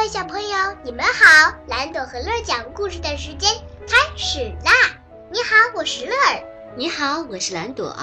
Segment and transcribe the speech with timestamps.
[0.00, 1.54] 的小朋友，你们好！
[1.66, 3.50] 蓝朵和乐讲故事的时间
[3.86, 4.72] 开始啦！
[5.30, 6.42] 你好，我是乐儿。
[6.74, 7.94] 你好，我是蓝朵。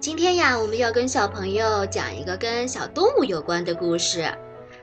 [0.00, 4.32] 今天呀，我们要跟小朋友讲一个跟小动物有关的故事。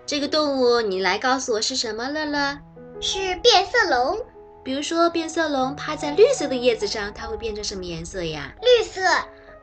[0.05, 2.07] 这个动物，你来告诉我是什么？
[2.07, 2.59] 乐乐，
[3.01, 4.23] 是变色龙。
[4.63, 8.54] 比如说，变色龙趴在绿色的叶子上，它会变成什么颜色呀？
[8.61, 9.01] 绿色。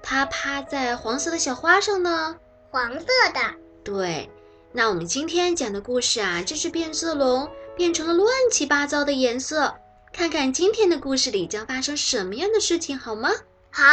[0.03, 2.35] 它趴在黄色的小花上呢？
[2.73, 3.41] 黄色的。
[3.85, 4.29] 对。
[4.77, 9.73] 那我们今天讲的故事啊，这只变色龙变成了乱七八糟的颜色。
[10.13, 13.31] 看看今天的故事里将发生什么样的事情，好吗？
[13.71, 13.85] 好，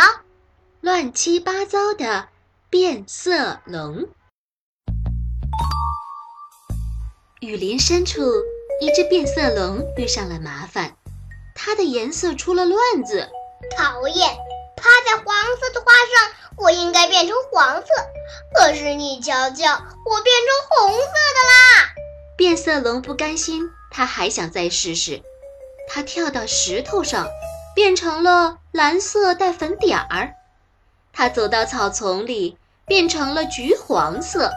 [0.79, 2.29] 乱七八糟的
[2.67, 4.07] 变色龙。
[7.41, 8.19] 雨林深处，
[8.81, 10.97] 一只变色龙遇上了麻烦，
[11.53, 13.29] 它的颜色出了乱子。
[13.77, 14.35] 讨厌，
[14.81, 15.25] 趴在黄
[15.59, 17.87] 色的花上，我应该变成黄色。
[18.55, 19.67] 可是你瞧瞧，
[20.05, 21.93] 我变成红色的啦！
[22.35, 25.21] 变色龙不甘心，它还想再试试。
[25.87, 27.27] 它跳到石头上，
[27.75, 30.33] 变成了蓝色带粉点儿。
[31.13, 34.51] 它走到草丛里，变成了橘黄色。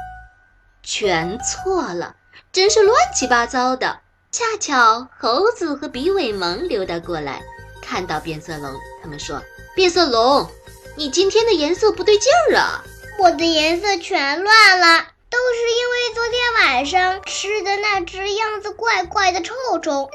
[0.82, 2.16] 全错了，
[2.50, 4.00] 真是乱七八糟的。
[4.32, 7.42] 恰巧猴子和比尾蒙溜达过来，
[7.82, 9.40] 看到变色龙，他们说
[9.74, 10.48] ：“变色龙，
[10.96, 12.84] 你今天的颜色不对劲儿啊！”
[13.18, 20.08] 我的颜色全乱了，都是因为昨天晚上吃的那只样子怪怪的臭虫。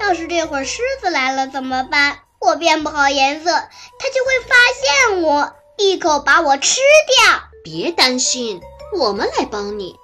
[0.00, 2.18] 要是这会儿狮子来了怎么办？
[2.40, 4.54] 我变不好颜色，它就会发
[5.12, 7.42] 现我，一口把我吃掉。
[7.64, 8.60] 别担心，
[8.96, 9.96] 我们来帮你。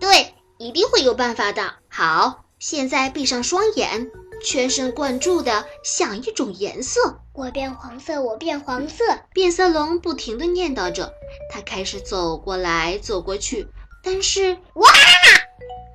[0.00, 1.74] 对，一定会有办法的。
[1.88, 4.10] 好，现在闭上双眼，
[4.42, 7.20] 全神贯注地想一种颜色。
[7.32, 9.04] 我变黄色，我变黄色。
[9.32, 11.12] 变色龙不停地念叨着。
[11.52, 13.68] 它开始走过来，走过去，
[14.02, 14.88] 但是哇！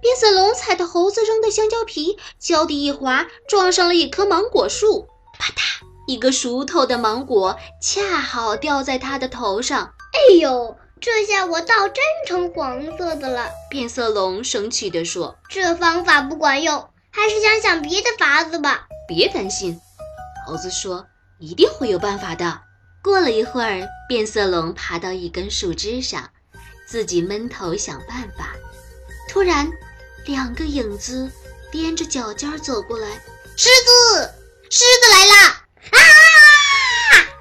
[0.02, 5.08] 变色龙踩到猴子扔的香蕉皮，脚底一滑，撞上了一棵芒果树，
[5.40, 9.94] 啪嗒，一个熟透的芒果恰好掉在它的头上。
[10.12, 13.50] 哎呦，这下我倒真成黄色的了！
[13.70, 19.79] 变色龙生气地说：“这方法不管用，还是想想别的法子吧。”别担心，
[20.46, 21.06] 猴子说
[21.40, 22.62] ：“一定会有办法的。”
[23.03, 26.29] 过了一会儿，变色龙爬到一根树枝上，
[26.88, 28.56] 自己闷头想办法。
[29.29, 29.72] 突然，
[30.25, 31.29] 两个影子
[31.72, 33.07] 踮着脚尖走过来。
[33.56, 34.34] 狮子，
[34.69, 35.34] 狮子来了！
[35.91, 36.00] 啊！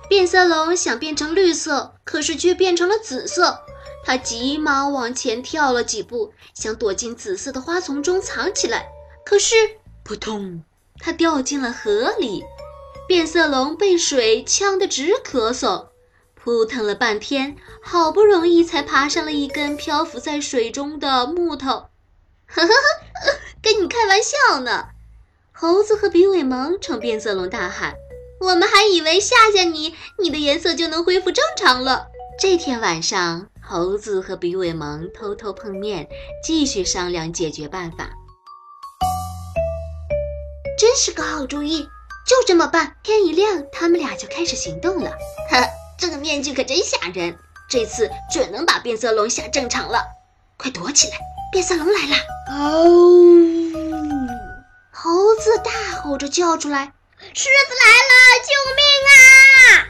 [0.09, 3.59] 变色龙想变成绿色，可是却变成了紫色。
[4.05, 8.89] 它急忙往前跳了几步，想躲进紫色的花丛中藏起来。
[9.33, 9.55] 可是，
[10.05, 10.63] 扑通，
[10.99, 12.45] 它掉进了河里。
[13.09, 15.87] 变色龙被水呛得直咳嗽，
[16.35, 21.69] 扑腾了半天，好不容易才爬上了一根漂浮在水中的木头。
[22.47, 24.89] 呵呵呵，跟你开玩笑呢！
[25.51, 27.95] 猴子和比尾蒙冲变色龙大喊
[28.39, 36.07] ：“我们还以为吓吓你，你的颜色就能恢复正常了。”这天晚上，猴子和比尾蒙偷偷碰面，
[36.45, 38.11] 继续商量解决办法。
[40.83, 41.89] 真是个好主意！
[42.27, 42.97] 就这么办。
[43.05, 45.13] 天一亮，他们俩就开始行动了。
[45.49, 47.39] 呵， 这个面具可真吓人，
[47.71, 50.03] 这次准能把变色龙吓正常了。
[50.57, 51.19] 快躲起来，
[51.53, 52.17] 变色龙来了！
[52.51, 52.83] 哦，
[54.91, 55.71] 猴子大
[56.01, 56.93] 吼着叫出来
[57.33, 59.87] ：“狮子来了，救命啊！”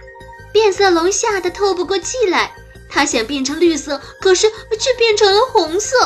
[0.53, 2.53] 变色龙吓得透不过气来，
[2.91, 5.98] 它想变成绿色，可是却变成了红色。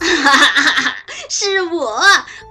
[0.00, 0.96] 哈哈哈哈哈！
[1.30, 2.02] 是我，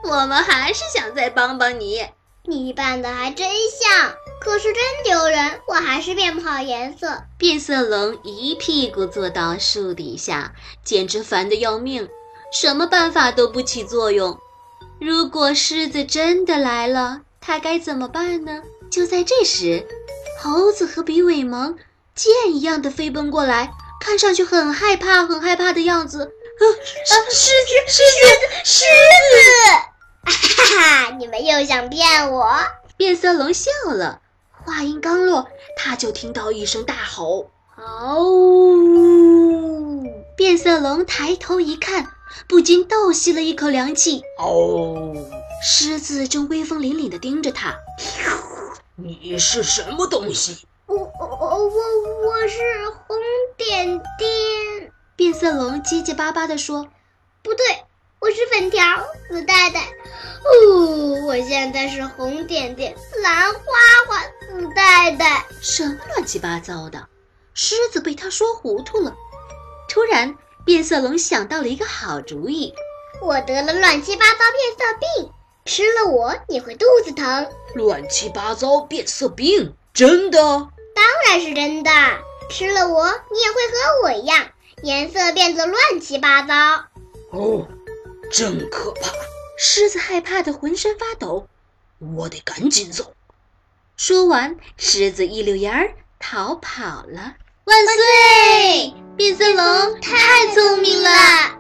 [0.06, 2.02] 我们还是想再帮帮你。
[2.46, 7.24] 你扮的还真像，可是真丢人，我还是变不好颜色。
[7.38, 10.54] 变色龙一屁股坐到树底下，
[10.86, 12.08] 简直烦得要命，
[12.54, 14.40] 什么办法都不起作用。
[15.02, 18.62] 如果狮子真的来了，它该怎么办呢？
[18.90, 19.86] 就在这时，
[20.42, 21.76] 猴子和比尾蒙
[22.16, 26.32] 箭一样的飞奔过来，看上去很害怕、很害怕的样子。
[26.60, 28.28] 啊，狮子，狮子，
[28.64, 28.86] 狮
[29.34, 29.42] 子！
[30.26, 30.32] 哈
[30.80, 32.54] 哈，你们又想骗我？
[32.98, 34.20] 变色龙笑了。
[34.66, 35.48] 话音刚落，
[35.78, 38.76] 他就听到一声大吼：“哦！”
[40.36, 42.08] 变色龙抬头一看，
[42.48, 44.22] 不禁倒吸了一口凉气。
[44.38, 45.14] 哦！
[45.64, 47.78] 狮子正威风凛凛地盯着他。
[48.96, 50.66] 你是什么东西？
[50.86, 51.68] 我我我
[52.28, 52.58] 我是
[53.08, 53.18] 红
[53.58, 53.88] 点
[54.18, 54.69] 点。
[55.20, 56.88] 变色龙结结巴巴地说
[57.44, 57.66] ：“不对。”
[58.22, 58.82] 我是粉条
[59.30, 59.82] 紫带带，
[60.46, 63.60] 哦，我现在是红点点蓝花
[64.08, 67.10] 花紫带带，什么乱七八糟的？
[67.54, 69.14] 狮子被他说糊涂了。
[69.90, 72.74] 突然，变色龙想到了一个好主意，
[73.22, 75.34] 我得了乱七八糟变色病，
[75.66, 77.50] 吃了我你会肚子疼。
[77.76, 80.40] 乱七八糟变色病，真的？
[80.96, 81.92] 当然是真的。
[82.50, 84.48] 吃了我，你也会和我一样，
[84.84, 86.54] 颜色变得乱七八糟。
[87.32, 87.68] 哦，
[88.32, 89.12] 真可怕！
[89.58, 91.48] 狮子害怕的浑身发抖。
[92.16, 93.14] 我得赶紧走。
[93.98, 97.36] 说完，狮子一溜烟儿逃跑了。
[97.66, 98.94] 万岁！
[99.18, 101.10] 变色龙太聪明了。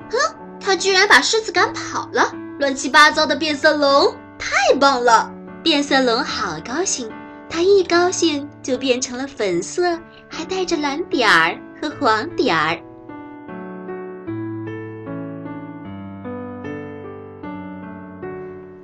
[0.09, 2.33] 哼，它居然把狮子赶跑了。
[2.57, 5.29] 乱七八糟的变色龙，太棒了！
[5.61, 7.11] 变色龙好高兴，
[7.49, 9.99] 它一高兴就变成了粉色，
[10.29, 12.81] 还带着蓝点儿和黄点儿。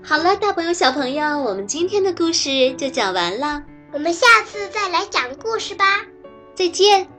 [0.07, 6.05] 好了，大朋友小朋友，我们今天的故事就讲完了，我们下次再来讲故事吧，
[6.53, 7.14] 再见。